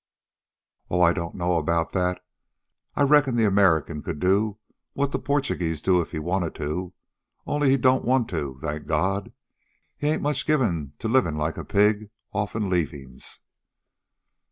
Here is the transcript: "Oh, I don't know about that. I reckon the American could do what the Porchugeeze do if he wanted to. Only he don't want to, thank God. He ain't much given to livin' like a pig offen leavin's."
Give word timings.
"Oh, 0.89 0.99
I 1.01 1.13
don't 1.13 1.35
know 1.35 1.57
about 1.59 1.91
that. 1.91 2.25
I 2.95 3.03
reckon 3.03 3.35
the 3.35 3.45
American 3.45 4.01
could 4.01 4.19
do 4.19 4.57
what 4.93 5.11
the 5.11 5.19
Porchugeeze 5.19 5.79
do 5.79 6.01
if 6.01 6.09
he 6.11 6.17
wanted 6.17 6.55
to. 6.55 6.93
Only 7.45 7.69
he 7.69 7.77
don't 7.77 8.03
want 8.03 8.27
to, 8.29 8.57
thank 8.63 8.87
God. 8.87 9.31
He 9.97 10.07
ain't 10.07 10.23
much 10.23 10.47
given 10.47 10.93
to 10.97 11.07
livin' 11.07 11.37
like 11.37 11.59
a 11.59 11.63
pig 11.63 12.09
offen 12.33 12.67
leavin's." 12.67 13.41